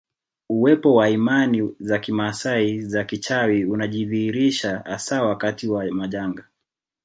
Uwepo 0.49 0.95
wa 0.95 1.09
imani 1.09 1.75
za 1.79 1.99
kimaasai 1.99 2.81
za 2.81 3.03
kichawi 3.03 3.65
unajidhihirisha 3.65 4.77
hasa 4.77 4.85
katika 4.95 5.23
wakati 5.25 5.67
wa 5.67 5.85
majanga 5.85 6.43